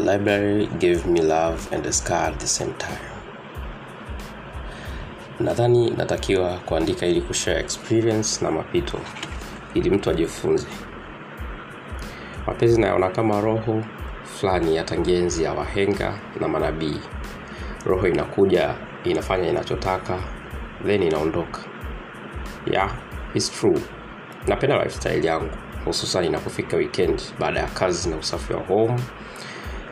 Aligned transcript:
library 0.00 0.66
gave 0.66 1.06
me 1.06 1.20
love 1.22 1.74
and 1.74 1.86
a 1.86 1.92
scar 1.92 2.28
at 2.28 2.38
the 2.38 2.46
same 2.46 2.72
time. 2.78 2.98
Nadhani 5.40 5.90
natakiwa 5.90 6.58
kuandika 6.58 7.06
ili 7.06 7.20
kushare 7.20 7.60
experience 7.60 8.44
na 8.44 8.50
mapito 8.50 8.98
ili 9.74 9.90
mtu 9.90 10.10
ajifunze. 10.10 10.66
Mapenzi 12.46 12.80
nayaona 12.80 13.10
kama 13.10 13.40
roho 13.40 13.82
fulani 14.24 14.76
ya 14.76 14.84
tangenzi 14.84 15.42
ya 15.44 15.52
wahenga 15.52 16.18
na 16.40 16.48
manabii. 16.48 17.00
Roho 17.86 18.08
inakuja 18.08 18.74
inafanya 19.04 19.48
inachotaka 19.48 20.18
then 20.86 21.02
inaondoka. 21.02 21.60
Yeah, 22.72 22.90
it's 23.34 23.50
true. 23.60 23.80
Napenda 24.46 24.84
lifestyle 24.84 25.26
yangu 25.26 25.50
hususan 25.84 26.24
inapofika 26.24 26.76
weekend 26.76 27.22
baada 27.38 27.60
ya 27.60 27.66
kazi 27.66 28.08
na 28.10 28.16
usafi 28.16 28.52
wa 28.52 28.60
home 28.60 29.00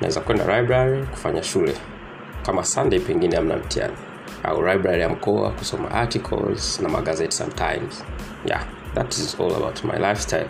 naweza 0.01 0.21
kwenda 0.21 0.61
library 0.61 1.03
kufanya 1.07 1.43
shule. 1.43 1.75
Kama 2.43 2.65
sunday 2.65 2.99
pengine 3.01 3.37
amna 3.37 3.57
mtihani. 3.57 3.95
Au 4.45 4.67
library 4.67 5.01
ya 5.01 5.09
mkoa 5.09 5.51
kusoma 5.51 5.91
articles 5.91 6.81
na 6.81 6.89
magazeti 6.89 7.37
sometimes. 7.37 8.05
Yeah 8.45 8.65
that 8.95 9.13
is 9.19 9.37
all 9.41 9.55
about 9.55 9.85
my 9.85 9.99
lifestyle. 10.09 10.47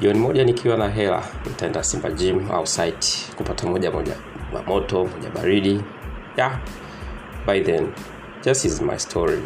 Jioni 0.00 0.18
moja 0.18 0.44
nikiwa 0.44 0.76
na 0.76 0.88
hela 0.88 1.22
nitaenda 1.46 1.82
simba 1.84 2.10
gym 2.10 2.50
au 2.50 2.66
site 2.66 3.26
kupata 3.36 3.66
moja 3.66 3.90
moja 3.90 4.14
mamoto 4.52 5.04
moja 5.04 5.30
baridi. 5.34 5.80
Yeah 6.36 6.58
by 7.46 7.60
then 7.60 7.88
just 8.44 8.64
is 8.64 8.80
my 8.80 8.98
story. 8.98 9.42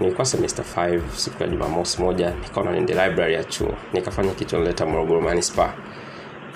Nilikuwa 0.00 0.24
semester 0.24 0.64
5 0.76 1.00
siku 1.16 1.42
ya 1.42 1.48
jumamosi 1.48 2.02
moja 2.02 2.30
nikaona 2.30 2.70
niende 2.72 2.92
library 3.06 3.34
ya 3.34 3.44
chuo. 3.44 3.74
Nikafanya 3.92 4.32
kichonleta 4.32 4.86
morogoro 4.86 5.20
manispa 5.20 5.72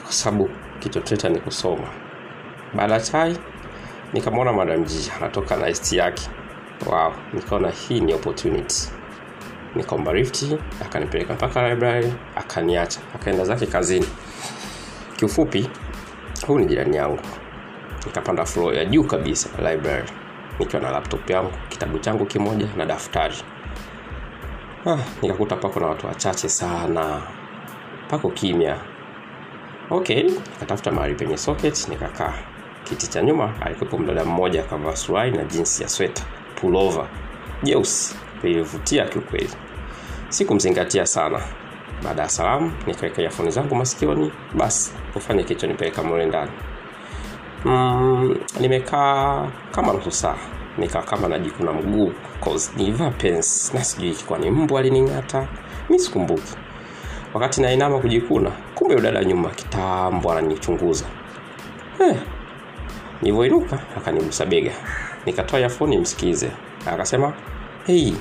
kwa 0.02 0.12
sababu 0.12 0.50
kichoteta 0.80 1.28
ni 1.28 1.38
kusoma 1.40 1.88
baada 2.74 3.00
chai 3.00 3.36
nikamwona 4.12 4.52
madam 4.52 4.84
anatoka 5.16 5.56
na 5.56 5.74
st 5.74 5.92
yake. 5.92 6.28
Wow 6.86 7.12
nikaona 7.32 7.70
hii 7.70 8.00
ni 8.00 8.14
opportunity. 8.14 8.88
Nikaomba 9.74 10.12
rifti 10.12 10.58
akanipeleka 10.82 11.34
mpaka 11.34 11.68
library 11.68 12.12
akaniacha 12.36 13.00
akaenda 13.14 13.44
zake 13.44 13.66
kazini. 13.66 14.06
Kiufupi 15.16 15.70
huu 16.46 16.58
ni 16.58 16.66
jirani 16.66 16.96
yangu. 16.96 17.20
Nikapanda 18.06 18.44
floor 18.44 18.74
ya 18.74 18.84
juu 18.84 19.04
kabisa 19.04 19.48
library. 19.70 20.08
Nikiwa 20.58 20.82
na 20.82 20.90
laptop 20.90 21.30
yangu 21.30 21.52
kitabu 21.68 21.98
changu 21.98 22.26
kimoja 22.26 22.66
na 22.76 22.86
daftari. 22.86 23.34
Ah, 24.86 24.98
nikakuta 25.22 25.56
pako 25.56 25.80
na 25.80 25.86
watu 25.86 26.06
wachache 26.06 26.48
sana. 26.48 27.22
Pako 28.08 28.30
kimya 28.30 28.76
okay 29.90 30.22
nikatafuta 30.22 30.90
mahali 30.92 31.14
penye 31.14 31.36
socket 31.36 31.88
nikakaa. 31.88 32.34
Kiti 32.84 33.06
cha 33.06 33.22
nyuma 33.22 33.54
alikuwepo 33.60 33.98
mdada 33.98 34.24
mmoja 34.24 34.60
akavaa 34.60 34.96
suruali 34.96 35.36
na 35.36 35.44
jinsi 35.44 35.82
ya 35.82 35.88
sweta 35.88 36.22
pulova 36.60 37.06
jeusi. 37.62 38.16
Lilivutia 38.42 39.04
kiukweli. 39.04 39.50
Sikumzingatia 40.28 41.06
sana. 41.06 41.40
Baada 42.04 42.22
ya 42.22 42.28
salamu 42.28 42.72
nikaweka 42.86 43.22
iafoni 43.22 43.50
zangu 43.50 43.74
masikioni. 43.74 44.32
Basi 44.54 44.92
kufanya 45.12 45.42
kicho 45.42 45.66
nipeleka 45.66 46.02
mule 46.02 46.26
ndani. 46.26 46.50
Mm, 47.64 48.36
nimekaa 48.60 49.48
kama 49.70 49.92
nusu 49.92 50.10
saa. 50.10 50.36
Nikaa 50.78 51.02
kama 51.02 51.28
najikuna 51.28 51.72
mguu. 51.72 52.12
Nilivaa 52.76 53.10
pens 53.10 53.74
na 53.74 53.84
sijui 53.84 54.14
kwa 54.14 54.38
ni 54.38 54.50
mbwa 54.50 54.80
alining'ata. 54.80 55.48
Mi 55.90 55.98
sikumbuki 55.98 56.54
wakati 57.34 57.60
nainama 57.62 57.98
kujikuna 57.98 58.50
kumbe 58.74 58.94
udada 58.94 59.24
nyuma 59.24 59.50
kitambo 59.50 60.32
ananichunguza. 60.32 61.04
Eh, 62.00 62.16
nilivyoinuka 63.22 63.78
akanigusa 63.96 64.46
bega. 64.46 64.72
Nikatoa 65.26 65.60
yafoni 65.60 65.98
msikize 65.98 66.50
akasema 66.86 67.32
"Hey, 67.86 68.12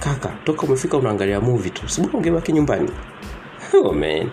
kaka 0.00 0.28
toka 0.44 0.62
umefika 0.66 0.96
unaangalia 0.96 1.40
movie 1.40 1.70
tu 1.70 1.88
sibona 1.88 2.42
nyumbani? 2.52 2.90
Oh, 3.84 3.92
man. 3.92 4.30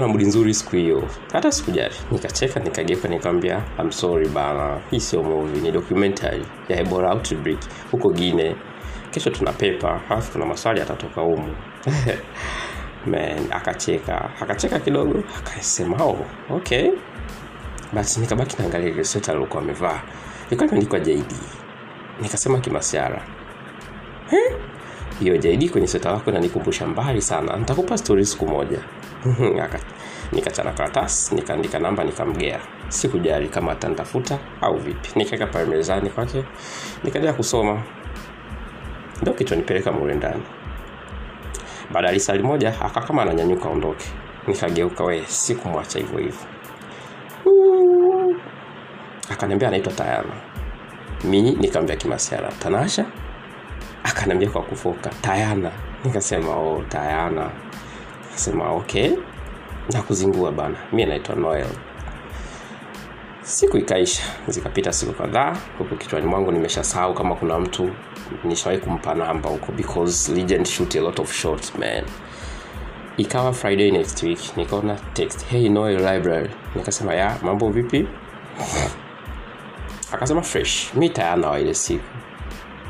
Na 0.00 0.08
mudi 0.08 0.24
nzuri 0.24 0.54
siku 0.54 0.76
hiyo. 0.76 1.02
Hata 1.32 1.52
sikujali. 1.52 1.94
Nikacheka 2.10 2.60
nikageuka 2.60 3.08
nikamwambia 3.08 3.62
I'm 3.78 3.90
sorry 3.92 4.28
bana. 4.28 4.78
Hii 4.90 5.00
sio 5.00 5.22
movie 5.22 5.60
ni 5.60 5.72
documentary 5.72 6.46
ya 6.68 6.80
Ebola 6.80 7.12
outbreak 7.12 7.58
huko 7.90 8.10
Guinea. 8.10 8.54
Kesho 9.10 9.30
tuna 9.30 9.52
pepa 9.52 10.00
halafu 10.08 10.32
kuna 10.32 10.46
maswali 10.46 10.80
atatoka 10.80 11.20
humu 11.20 11.54
man 13.06 13.46
akacheka. 13.50 14.30
Akacheka 14.40 14.78
kidogo 14.78 15.22
akasema 15.38 16.04
oh, 16.04 16.26
okay. 16.50 16.90
Basi 17.92 18.20
nikabaki 18.20 18.56
naangalia 18.58 18.88
ile 18.88 19.04
sweta 19.04 19.32
alilokuwa 19.32 19.62
amevaa. 19.62 20.00
Ilikuwa 20.46 20.68
imeandikwa 20.68 21.00
JD 21.00 21.32
nikasema 22.22 22.58
kimasiara. 22.60 23.22
Hiyo 25.20 25.36
JD 25.36 25.70
kwenye 25.70 25.86
sweta 25.86 26.12
lako 26.12 26.30
inanikumbusha 26.30 26.86
mbali 26.86 27.22
sana. 27.22 27.56
Nitakupa 27.56 27.98
stori 27.98 28.26
siku 28.26 28.46
moja. 28.46 28.78
Nikachana 30.32 30.72
karatasi 30.72 31.34
nikaandika 31.34 31.78
namba 31.78 32.04
nikamgea. 32.04 32.60
Sikujali 32.88 33.48
kama 33.48 33.72
atantafuta 33.72 34.38
au 34.60 34.76
vipi. 34.76 35.08
Nikaweka 35.16 35.46
pale 35.46 35.64
mezani 35.64 36.10
kwake. 36.10 36.44
Nikaendelea 37.04 37.32
kusoma. 37.36 37.82
Ndo 39.22 39.32
kichonipeleka 39.32 39.92
mule 39.92 40.14
ndani 40.14 40.42
baada 41.92 42.06
ya 42.08 42.14
lisali 42.14 42.42
moja 42.42 42.80
aka 42.80 43.00
kama 43.00 43.22
ananyanyuka 43.22 43.68
ondoke 43.68 44.04
nikageuka 44.46 45.04
we 45.04 45.24
sikumwacha 45.26 45.98
hivyo 45.98 46.18
hivyo. 46.18 46.40
Akaniambia 49.30 49.68
anaitwa 49.68 49.92
tayana 49.92 50.32
mi 51.24 51.42
nikaambia 51.42 51.96
kimasiara 51.96 52.48
tanasha? 52.52 53.04
Akaniambia 54.04 54.50
kwa 54.50 54.62
kufoka 54.62 55.10
tayana. 55.20 55.70
Nikasema 56.04 56.56
oh, 56.56 56.82
tayana. 56.88 57.50
Nikasema 58.26 58.72
okay. 58.72 59.10
Na 59.92 60.02
kuzingua 60.02 60.52
bana. 60.52 60.76
Mi 60.92 61.06
naitwa 61.06 61.34
noel 61.36 61.66
siku 63.50 63.76
ikaisha 63.78 64.22
zikapita 64.48 64.92
siku 64.92 65.12
kadhaa 65.12 65.56
huku 65.78 65.96
kichwani 65.96 66.26
mwangu 66.26 66.52
nimeshasahau 66.52 67.14
kama 67.14 67.34
kuna 67.34 67.58
mtu 67.58 67.90
nishawahi 68.44 68.80
kumpa 68.80 69.14
namba 69.14 69.50
huko 69.50 69.72
because 69.72 70.32
legend 70.34 70.66
shoot 70.66 70.96
a 70.96 71.00
lot 71.00 71.22
of 71.22 71.32
shots 71.32 71.74
man. 71.78 72.04
Ikawa 73.16 73.52
friday 73.52 73.90
next 73.90 74.22
week 74.22 74.56
nikaona 74.56 74.94
text 74.94 75.46
hey 75.46 75.68
noel 75.68 75.96
library. 75.96 76.50
Nikasema 76.76 77.14
ya 77.14 77.36
mambo 77.42 77.70
vipi? 77.70 78.08
Akasema 80.12 80.42
fresh. 80.42 80.94
Mi 80.94 81.08
tayana 81.08 81.50
wa 81.50 81.60
ile 81.60 81.74
siku. 81.74 82.04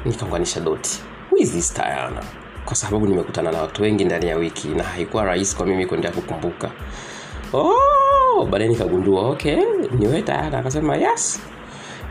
Nikaunganisha 0.05 0.61
doti. 0.61 1.01
Who 1.31 1.63
tayana? 1.75 2.23
Kwa 2.65 2.77
sababu 2.77 3.07
nimekutana 3.07 3.53
na 3.53 3.61
watu 3.63 3.83
wengi 3.83 4.05
ndani 4.05 4.27
ya 4.29 4.37
wiki 4.37 4.69
na 4.69 4.85
haikuwa 4.85 5.25
rahisi 5.25 5.57
kwa 5.57 5.67
mimi 5.67 5.87
kuendelea 5.87 6.17
kukumbuka. 6.17 6.71
Oh, 7.53 8.00
baadaye 8.47 8.71
nikagundua 8.71 9.29
okay 9.29 9.57
niwe 9.99 10.23
tayari. 10.23 10.57
Akasema 10.57 10.97
yes. 10.97 11.41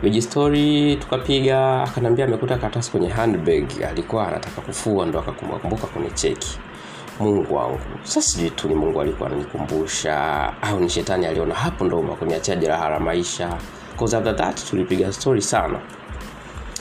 Vijistori 0.02 0.96
tukapiga. 0.96 1.82
Akanambia 1.82 2.24
amekuta 2.24 2.56
karatasi 2.56 2.90
kwenye 2.90 3.08
handbag. 3.08 3.64
Alikuwa 3.88 4.28
anataka 4.28 4.60
kufua 4.60 5.06
ndo 5.06 5.18
akakumbuka 5.18 5.86
kwenye 5.86 6.10
cheki. 6.10 6.58
Mungu 7.20 7.54
wangu. 7.54 7.78
Sa 8.02 8.22
sijui 8.22 8.50
tu 8.50 8.68
ni 8.68 8.74
mungu 8.74 9.00
alikuwa 9.00 9.28
ananikumbusha 9.28 10.16
au 10.62 10.80
ni 10.80 10.88
shetani 10.88 11.26
aliona 11.26 11.54
hapo 11.54 11.84
ndo 11.84 12.02
kuniachia 12.02 12.56
jeraha 12.56 12.88
la 12.88 13.00
maisha. 13.00 13.58
That 14.36 14.70
tulipiga 14.70 15.12
story 15.12 15.42
sana. 15.42 15.80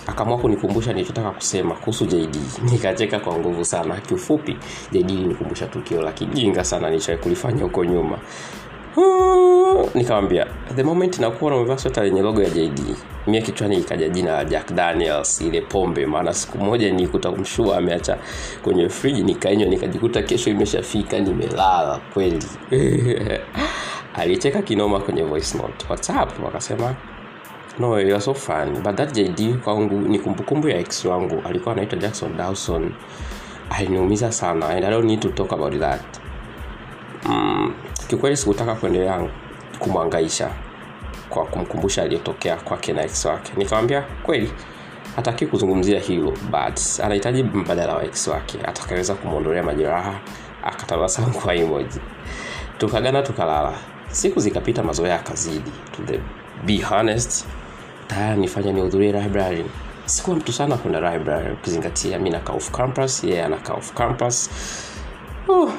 Akaamua 0.08 0.38
kunikumbusha 0.38 0.94
nilichotaka 0.94 1.32
kusema 1.32 1.76
kuhusu 1.76 2.06
jd 2.06 2.38
nikacheka 2.72 3.20
kwa 3.20 3.38
nguvu 3.38 3.66
sana. 3.66 3.98
Kiufupi 3.98 4.58
jd 4.92 5.12
nikumbusha 5.12 5.68
tukio 5.68 6.02
la 6.02 6.12
kijinga 6.12 6.64
sana 6.64 6.90
nilichowai 6.90 7.22
kulifanya 7.22 7.64
huko 7.64 7.86
nyuma 7.86 8.20
nikamwambia 9.96 10.48
the 10.76 10.84
moment 10.84 11.20
nakuwa 11.20 11.56
umevaa 11.56 11.78
sweta 11.78 12.04
lenye 12.04 12.22
logo 12.22 12.42
ya 12.42 12.50
jd 12.50 12.82
mia 13.28 13.42
kichwani 13.42 13.78
ikaja 13.78 14.10
jina 14.10 14.32
la 14.32 14.46
jack 14.46 14.72
daniels 14.74 15.42
ile 15.42 15.62
pombe 15.62 16.06
maana 16.06 16.34
siku 16.34 16.58
moja 16.58 16.92
nikuta 16.92 17.32
mshua 17.32 17.78
ameacha 17.78 18.18
kwenye 18.64 18.90
friji 18.90 19.24
nikainywa 19.24 19.70
nikajikuta 19.70 20.22
kesho 20.24 20.50
imeshafika 20.50 21.20
nimelala 21.20 22.00
kweli. 22.14 22.46
Alicheka 24.20 24.62
kinoma 24.62 25.00
kwenye 25.00 25.24
voice 25.24 25.58
note. 25.58 25.86
Whatsapp? 25.90 26.44
Wakasema 26.44 26.96
no 27.80 28.20
so 28.20 28.34
fun 28.34 28.84
but 28.84 28.96
that 28.96 29.14
jd 29.14 29.58
kwangu 29.64 29.96
ni 29.96 30.20
kumbukumbu 30.20 30.70
ya 30.70 30.78
ex 30.78 31.06
wangu 31.06 31.42
alikuwa 31.46 31.74
anaitwa 31.76 32.00
jackson 32.00 32.38
dawson. 32.38 32.92
Aliniumiza 33.70 34.32
sana 34.32 34.70
and 34.70 34.86
i 34.86 34.92
don't 34.92 35.06
need 35.06 35.20
to 35.20 35.30
talk 35.30 35.54
about 35.54 35.80
that. 35.80 36.02
Mm, 37.26 37.74
kiukweli 38.10 38.38
sikutaka 38.38 38.76
kuendelea 38.76 39.28
kumwangaisha 39.80 40.50
kwa 41.30 41.46
kumkumbusha 41.46 42.04
aliyotokea 42.04 42.56
kwake 42.56 42.94
na 42.94 43.04
ex 43.04 43.26
wake. 43.26 43.52
Nikamwambia 43.58 44.02
kweli 44.24 44.52
hataki 45.16 45.46
kuzungumzia 45.48 46.00
hilo 46.00 46.32
but 46.32 46.80
anahitaji 47.04 47.44
mbadala 47.44 47.96
wa 47.96 48.04
ex 48.04 48.28
wake. 48.28 48.58
Atakaweza 48.66 49.16
kumwondolea 49.16 49.64
majeraha 49.64 50.20
akatabasamu 50.64 51.32
kwa 51.34 51.56
emoji. 51.56 52.00
Tukagana 52.78 53.22
tukalala. 53.22 53.74
Siku 54.12 54.40
zikapita 54.40 54.84
mazoea 54.84 55.16
akazidi 55.16 55.72
to 55.92 56.04
the 56.04 56.20
be 56.66 56.82
honest 56.90 57.46
tayari 58.08 58.40
nifanya 58.42 58.72
nihudhurie 58.74 59.12
library. 59.12 59.66
Sikuwa 60.06 60.36
mtu 60.38 60.54
sana 60.54 60.78
kwenda 60.78 61.12
library 61.14 61.54
ukizingatia 61.54 62.20
mi 62.20 62.30
nakaa 62.30 62.54
campus 62.72 63.24
yeye 63.24 63.36
yeah, 63.36 63.48
anakaa 63.48 63.76
campus. 63.96 64.50
Oh, 65.48 65.72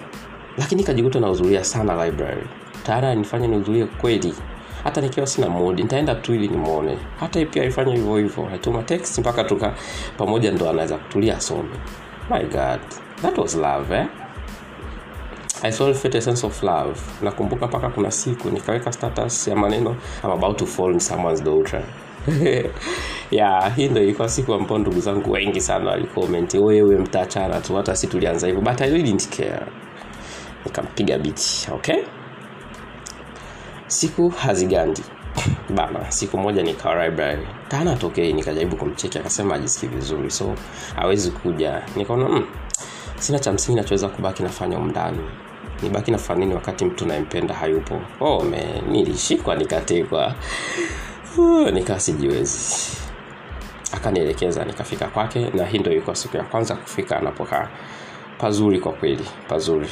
lakini 0.58 0.84
kajikuta 0.84 1.20
nahudhuria 1.20 1.64
sana 1.64 2.04
library. 2.04 2.42
Tayari 2.86 3.06
anifanya 3.06 3.46
nihudhurie 3.48 3.84
kweli. 3.84 4.34
Hata 4.84 5.00
nikiwa 5.00 5.26
sina 5.26 5.48
mood 5.48 5.78
nitaenda 5.80 6.14
tu 6.14 6.34
ili 6.34 6.48
nimwone. 6.48 6.98
Hata 7.20 7.44
pia 7.46 7.62
alifanya 7.62 7.94
hivyo 7.94 8.16
hivyo. 8.16 8.46
Alituma 8.46 8.82
text 8.82 9.18
mpaka 9.18 9.44
tuka 9.44 9.74
pamoja 10.16 10.52
ndo 10.52 10.70
anaweza 10.70 10.96
kutulia 10.98 11.36
asome. 11.36 11.68
My 12.30 12.42
god. 12.42 12.80
That 13.22 13.38
was 13.38 13.54
love 13.56 13.96
eh? 13.96 14.06
I 15.62 15.70
saw 15.70 15.90
a 15.90 15.94
sense 15.94 16.46
of 16.46 16.62
love. 16.62 17.00
Nakumbuka 17.22 17.66
mpaka 17.66 17.88
kuna 17.88 18.10
siku 18.10 18.50
nikaweka 18.50 18.92
status 18.92 19.48
ya 19.48 19.56
maneno 19.56 19.96
I'm 20.24 20.30
about 20.30 20.58
to 20.58 20.66
fall 20.66 20.92
in 20.92 21.00
someone's 21.00 21.42
daughter. 21.42 21.82
Yeah 23.30 23.76
hii 23.76 23.88
ndo 23.88 24.02
ilikuwa 24.02 24.28
siku 24.28 24.54
ambao 24.54 24.78
ndugu 24.78 25.00
zangu 25.00 25.30
wengi 25.32 25.60
sana 25.60 25.90
walikomenti 25.90 26.58
wewe 26.58 26.96
mtachana 26.96 27.60
tu 27.60 27.76
hata 27.76 27.96
si 27.96 28.06
tulianza 28.06 28.46
hivyo. 28.46 28.62
But 28.62 28.80
I 28.80 28.90
really 28.90 29.02
didn't 29.02 29.36
care 29.36 29.66
nikampiga 30.64 31.18
biti 31.18 31.68
okay? 31.72 32.02
Siku 33.86 34.28
hazigandi. 34.28 35.02
Bana 35.76 36.10
siku 36.10 36.38
moja 36.38 36.62
nikawa 36.62 37.04
library. 37.04 37.46
Kana 37.68 37.96
tokei 37.96 38.32
nikajaribu 38.32 38.76
kumcheki 38.76 39.18
akasema 39.18 39.54
ajisikii 39.54 39.86
vizuri. 39.86 40.30
So 40.30 40.54
hawezi 40.96 41.30
kuja. 41.30 41.82
Nikaona 41.96 42.28
mm, 42.28 42.46
sina 43.18 43.38
cha 43.38 43.52
msingi 43.52 43.76
nachoweza 43.80 44.08
kubaki 44.08 44.42
nafanya 44.42 44.78
umndani 44.78 45.20
nibaki 45.82 46.10
nafanya 46.10 46.54
wakati 46.54 46.84
mtu 46.84 47.06
nayempenda 47.06 47.54
hayupo? 47.54 48.00
Oh, 48.20 48.44
me 48.44 48.82
nilishikwa 48.88 49.56
nikatekwa. 49.56 50.34
Nikaa 51.72 51.98
sijiwezi. 51.98 52.96
Akanielekeza 53.92 54.64
nikafika 54.64 55.06
kwake 55.06 55.50
na 55.54 55.66
hii 55.66 55.78
ndo 55.78 55.90
ilikuwa 55.92 56.16
siku 56.16 56.36
ya 56.36 56.42
kwanza 56.44 56.74
kufika 56.74 57.16
anapokaa. 57.16 57.68
Pazuri 58.38 58.80
kwa 58.80 58.92
kweli 58.92 59.24
pazuri 59.48 59.88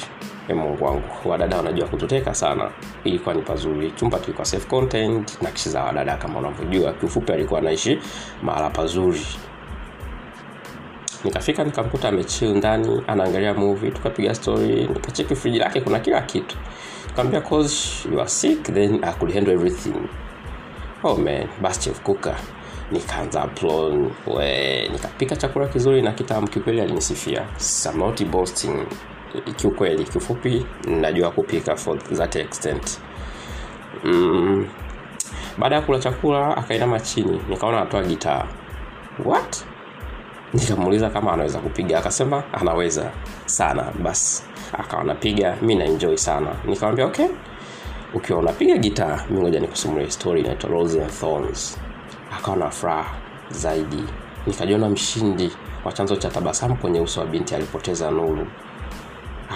e 0.49 0.55
mungu 0.55 0.85
wangu. 0.85 1.03
Wadada 1.25 1.56
wanajua 1.56 1.89
kututeka 1.89 2.35
sana. 2.35 2.71
Ilikuwa 3.05 3.35
ni 3.35 3.43
pazuri. 3.43 3.91
Chumba 3.91 4.19
kilikuwa 4.19 4.45
safe 4.45 4.67
content 4.69 5.43
na 5.43 5.50
kishi 5.50 5.69
za 5.71 5.83
wadada 5.85 6.17
kama 6.17 6.39
unavyojua 6.39 6.93
kiufupi 6.93 7.33
alikuwa 7.33 7.61
anaishi 7.61 7.99
mahala 8.43 8.71
pazuri. 8.71 9.21
Nikafika 11.25 11.65
nikamkuta 11.65 12.09
amechill 12.09 12.56
ndani 12.56 13.03
anaangalia 13.06 13.55
movie 13.55 13.91
tukapiga 13.91 14.35
story 14.35 14.87
nikacheki 14.87 15.35
friji 15.37 15.59
lake 15.59 15.81
kuna 15.81 16.00
kila 16.00 16.21
kitu. 16.23 16.56
Nikamwambia 17.09 17.43
you 18.12 18.21
are 18.21 18.29
sick 18.29 18.62
then 18.62 19.05
I 19.05 19.12
could 19.12 19.35
handle 19.35 19.55
everything. 19.55 20.09
Oh 21.05 21.17
man 21.17 21.49
basi 21.62 21.81
chef 21.81 22.00
kuka 22.00 22.37
nikaanza 22.93 23.47
plon 23.47 24.11
we 24.27 24.89
nikapika 24.93 25.37
chakula 25.37 25.67
kizuri 25.69 26.03
na 26.03 26.12
kitamu. 26.12 26.49
Kikweli 26.49 26.81
alinisifia. 26.81 27.47
I'm 27.87 27.99
not 27.99 28.25
boasting 28.25 28.87
kiukweli 29.57 30.05
kifupi 30.05 30.67
najua 30.87 31.31
kupika 31.31 31.77
for 31.77 31.99
that 31.99 32.37
extent. 32.37 33.01
Mm, 34.05 34.67
baada 35.59 35.75
ya 35.77 35.83
kula 35.83 35.99
chakula 35.99 36.57
akainama 36.57 37.01
chini 37.01 37.41
nikaona 37.49 37.77
anatoa 37.81 38.03
gitaa. 38.03 38.45
What? 39.25 39.65
Nikamuuliza 40.55 41.11
kama 41.11 41.33
anaweza 41.33 41.59
kupiga 41.59 41.99
akasema 41.99 42.43
anaweza 42.53 43.11
sana 43.47 43.93
basi 44.03 44.43
akawa 44.73 45.05
napiga 45.05 45.57
mi 45.63 45.75
naenjoy 45.75 46.17
sana. 46.17 46.51
Nikamwambia 46.67 47.07
okay 47.07 47.27
ukiwa 48.15 48.39
unapiga 48.39 48.77
gitaa 48.77 49.25
mi 49.31 49.41
ngoja 49.41 49.61
nikusimulia 49.61 50.11
story 50.11 50.41
inaitwa 50.41 50.71
Thorns. 51.21 51.79
Akawa 52.39 52.57
na 52.57 52.71
furaha 52.71 53.15
zaidi. 53.51 54.05
Nikajiona 54.47 54.89
mshindi 54.89 55.53
wa 55.85 55.93
chanzo 55.93 56.17
cha 56.17 56.29
tabasamu 56.31 56.77
kwenye 56.77 57.01
uso 57.01 57.21
wa 57.21 57.27
binti 57.27 57.55
alipoteza 57.55 58.11
nuru 58.11 58.47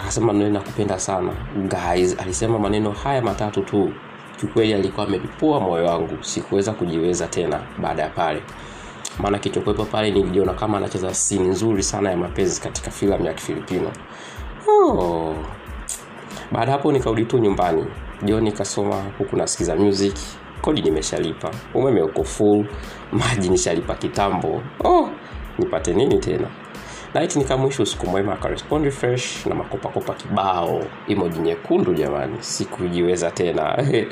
akasema 0.03 0.33
neno 0.33 0.51
nakupenda 0.51 0.99
sana. 0.99 1.33
Guys 1.57 2.17
alisema 2.21 2.59
maneno 2.59 2.91
haya 2.91 3.23
matatu 3.23 3.63
tu. 3.63 3.93
Kiukweli 4.41 4.75
alikuwa 4.75 5.07
amepipua 5.07 5.61
moyo 5.61 5.85
wangu. 5.87 6.19
Sikuweza 6.25 6.73
kujiweza 6.73 7.27
tena 7.27 7.61
baada 7.79 8.03
ya 8.03 8.09
pale. 8.09 8.43
Maana 9.19 9.39
kichokwepo 9.39 9.85
pale 9.85 10.11
nilijiona 10.11 10.53
kama 10.55 10.79
anacheza 10.79 11.15
sini 11.15 11.49
nzuri 11.49 11.83
sana 11.83 12.11
ya 12.11 12.17
mapenzi 12.17 12.61
katika 12.61 12.91
filamu 12.91 13.27
ya 13.27 13.35
kifilipino. 13.35 13.91
Oh. 14.69 15.35
baada 16.53 16.73
hapo 16.73 16.93
nikarudi 16.93 17.25
tu 17.25 17.39
nyumbani. 17.39 17.85
Jioni 18.23 18.45
nikasoma 18.51 19.03
huku 19.19 19.37
nasikiza 19.37 19.77
music. 19.77 20.15
Kodi 20.61 20.83
nimeshalipa. 20.83 21.51
Umeme 21.75 22.03
uko 22.03 22.25
full. 22.25 22.67
Maji 23.13 23.49
nishalipa 23.49 23.95
kitambo. 23.95 24.63
Oh, 24.85 25.09
nipate 25.59 25.93
nini 25.95 26.19
tena 26.19 26.49
night 27.15 27.37
nikamwisha 27.37 27.83
usiku 27.83 28.07
mwema 28.07 28.33
akarespondi 28.33 28.91
fresh 28.91 29.47
na 29.47 29.55
makopakopa 29.55 30.15
kibao. 30.15 30.85
Imoji 31.09 31.39
nyekundu 31.39 31.95
jamani 31.95 32.37
sikujiweza 32.41 33.31
tena. 33.31 33.77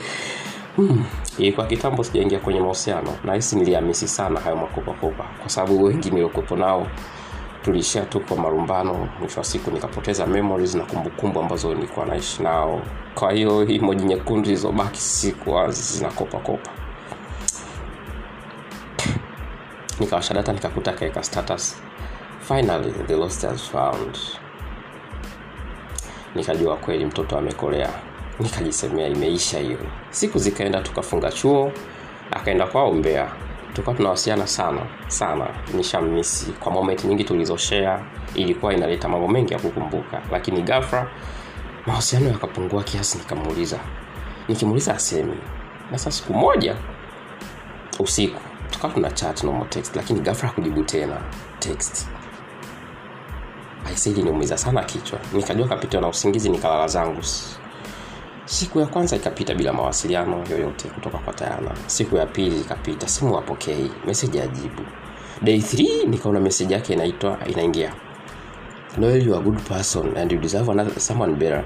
Hmm. 0.77 1.05
ilikuwa 1.39 1.67
kitambo 1.67 2.05
sijaingia 2.05 2.39
kwenye 2.39 2.61
mahusiano. 2.61 3.13
Nahisi 3.25 3.57
niliamisi 3.57 4.09
sana 4.09 4.41
hayo 4.41 4.57
makopakopa. 4.57 5.25
Kwa 5.41 5.49
sababu 5.49 5.83
wengi 5.83 6.11
niliokuwepo 6.11 6.57
nao 6.57 6.87
tulishia 7.65 8.03
tu 8.03 8.21
kwa 8.21 8.37
marumbano 8.37 9.09
mwisho 9.21 9.41
wa 9.41 9.45
siku 9.45 9.71
nikapoteza 9.71 10.27
memories 10.27 10.75
na 10.75 10.85
kumbukumbu 10.85 11.41
ambazo 11.41 11.75
nilikuwa 11.75 12.07
naishi 12.07 12.43
nao. 12.43 12.83
Kwa 13.15 13.33
hiyo 13.33 13.67
imoji 13.67 14.05
nyekundu 14.05 14.45
zilizobaki 14.45 15.01
sikuwa 15.01 15.71
zinakopakopa. 15.71 16.71
Nikawasha 20.01 20.35
nikakuta 20.53 20.93
kaeka 20.93 21.23
status 21.23 21.83
finally 22.51 22.91
the 23.07 23.17
lost 23.17 23.43
has 23.43 23.63
found. 23.63 24.19
Nikajua 26.35 26.77
kweli 26.77 27.07
mtoto 27.07 27.39
amekolea. 27.39 27.91
Nikajisemea 28.41 29.09
imeisha 29.09 29.59
hiyo. 29.59 29.79
Siku 30.11 30.39
zikaenda 30.39 30.81
tukafunga 30.81 31.33
chuo 31.33 31.73
akaenda 32.31 32.67
kwao 32.67 32.93
mbea 32.93 33.29
tulikuwa 33.73 33.97
tunawasiliana 33.97 34.47
sana 34.47 34.81
sana. 35.09 35.47
Nishamisi 35.75 36.53
kwa 36.53 36.73
moment 36.73 37.05
nyingi 37.05 37.25
tulizoshare 37.25 38.03
ilikuwa 38.35 38.75
inaleta 38.75 39.09
mambo 39.09 39.29
mengi 39.29 39.53
ya 39.53 39.59
kukumbuka. 39.59 40.23
Lakini 40.33 40.63
gafra 40.63 41.11
mahusiano 41.87 42.29
yakapungua 42.29 42.83
kiasi 42.83 43.19
nikamuuliza. 43.19 43.79
Nikimuuliza 44.49 44.95
asemi. 44.95 45.37
Na 45.91 45.99
siku 45.99 46.35
moja 46.35 46.77
usiku 47.99 48.41
tukawa 48.71 48.93
tuna 48.95 49.11
chat 49.11 49.45
normal 49.45 49.69
text. 49.69 49.97
Lakini 49.97 50.21
gafra 50.21 50.49
hakujibu 50.49 50.83
tena 50.83 51.17
text 51.59 52.09
aisili 53.91 54.23
niumiza 54.23 54.59
sana 54.59 54.85
kichwa. 54.85 55.19
Nikajua 55.33 55.69
kapitiwa 55.69 56.03
na 56.03 56.09
usingizi 56.09 56.49
nikalala 56.49 56.87
zangu. 56.89 57.21
Siku 58.45 58.81
ya 58.81 58.87
kwanza 58.87 59.17
ikapita 59.17 59.55
bila 59.55 59.73
mawasiliano 59.73 60.45
yoyote 60.51 60.89
kutoka 60.89 61.19
kwa 61.19 61.33
tayana. 61.33 61.71
Siku 61.87 62.17
ya 62.17 62.27
pili 62.27 62.61
ikapita 62.61 63.09
simu 63.09 63.39
apokei 63.39 63.91
meseji 64.07 64.41
ajibu 64.41 64.83
day 65.43 65.59
3 65.59 66.09
nikaona 66.09 66.41
meseji 66.41 66.73
yake 66.73 66.93
inaitwa 66.93 67.39
inaingia. 67.47 67.93
Noel 68.99 69.27
you 69.27 69.35
are 69.35 69.45
good 69.45 69.61
person 69.61 70.17
and 70.17 70.33
you 70.33 70.39
deserve 70.39 70.71
another, 70.71 71.01
someone 71.01 71.35
better. 71.35 71.65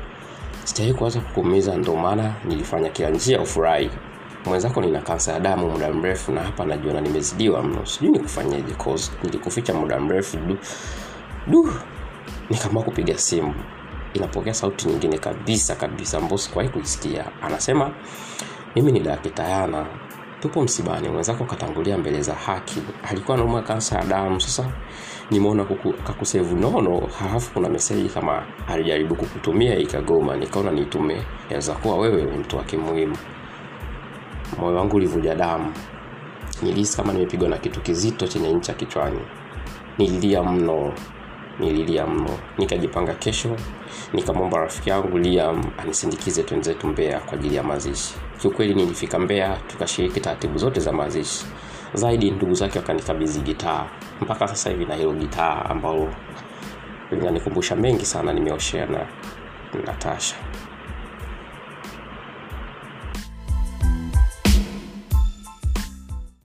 Sitawai 0.64 0.94
kuanza 0.94 1.20
kukuumiza 1.20 1.76
ndo 1.76 1.96
maana 1.96 2.34
nilifanya 2.44 2.88
kila 2.88 3.10
njia 3.10 3.40
ufurahi. 3.40 3.90
Mwenzako 4.46 4.80
nina 4.80 5.00
kansa 5.00 5.32
ya 5.32 5.40
damu 5.40 5.70
muda 5.70 5.92
mrefu 5.92 6.32
na 6.32 6.40
hapa 6.42 6.64
najiona 6.64 7.00
nimezidiwa 7.00 7.62
mno. 7.62 7.86
Sijui 7.86 8.10
nikufanyeje 8.12 8.72
cause 8.84 9.12
nilikuficha 9.22 9.74
muda 9.74 10.00
mrefu. 10.00 10.36
Du, 10.36 10.58
du. 11.46 11.72
Nikaamua 12.50 12.82
kupiga 12.82 13.18
simu. 13.18 13.54
Inapokea 14.14 14.54
sauti 14.54 14.88
nyingine 14.88 15.18
kabisa 15.18 15.74
kabisa. 15.74 16.18
Ambao 16.18 16.38
sikuwahi 16.38 16.68
kuisikia? 16.70 17.24
Anasema 17.42 17.90
mimi 18.76 18.92
ni 18.92 19.00
dakitayana 19.00 19.86
tupo 20.40 20.62
msibani. 20.62 21.08
Mwenzako 21.08 21.44
katangulia 21.44 21.98
mbele 21.98 22.22
za 22.22 22.34
haki. 22.34 22.82
Alikuwa 23.10 23.36
anaumwa 23.36 23.62
kansa 23.62 23.98
ya 23.98 24.04
damu. 24.04 24.40
Sasa 24.40 24.70
nimeona 25.30 25.64
kakusevu 26.06 26.56
nono. 26.56 27.06
Halafu 27.18 27.52
kuna 27.52 27.68
meseji 27.68 28.08
kama 28.08 28.46
alijaribu 28.68 29.16
kukutumia 29.16 29.78
ikagoma. 29.78 30.36
Nikaona 30.36 30.70
nitume 30.70 31.22
yaweza 31.50 31.74
kuwa 31.74 31.96
wewe 31.98 32.22
ni 32.24 32.38
mtu 32.38 32.56
wake 32.56 32.76
muhimu 32.76 33.16
moyo 34.58 34.76
wangu 34.76 34.96
ulivuja 34.96 35.34
damu. 35.34 35.72
Nilihisi 36.62 36.96
kama 36.96 37.12
nimepigwa 37.12 37.48
na 37.48 37.58
kitu 37.58 37.80
kizito 37.80 38.26
chenye 38.26 38.52
ncha 38.52 38.74
kichwani. 38.74 39.20
Nililia 39.98 40.42
mno 40.42 40.92
nililia 41.60 42.06
mno. 42.06 42.30
Nikajipanga 42.58 43.14
kesho. 43.14 43.56
Nikamwomba 44.12 44.58
rafiki 44.58 44.90
yangu 44.90 45.18
liam 45.18 45.64
anisindikize 45.78 46.42
twenzetu 46.42 46.86
mbea 46.86 47.20
kwa 47.20 47.32
ajili 47.34 47.56
ya 47.56 47.62
mazishi. 47.62 48.14
Kiukweli 48.40 48.74
nilifika 48.74 49.18
mbea 49.18 49.56
tukashiriki 49.66 50.20
taratibu 50.20 50.58
zote 50.58 50.80
za 50.80 50.92
mazishi. 50.92 51.46
Zaidi 51.94 52.30
ndugu 52.30 52.54
zake 52.54 52.78
wakanikabidhi 52.78 53.40
gitaa. 53.40 53.86
Mpaka 54.20 54.48
sasa 54.48 54.70
hivi 54.70 54.84
na 54.84 54.94
hilo 54.94 55.12
gitaa 55.12 55.64
ambalo 55.64 56.14
linanikumbusha 57.10 57.76
mengi 57.76 58.04
sana 58.06 58.32
nimeoshea 58.32 58.86
na 58.86 59.06
natasha 59.86 60.36